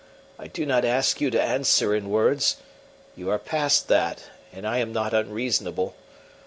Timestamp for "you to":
1.21-1.39